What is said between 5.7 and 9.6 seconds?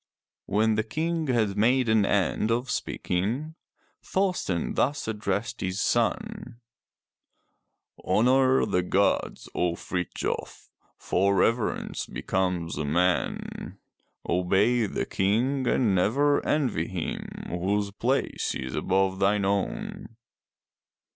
son: "Honor the gods,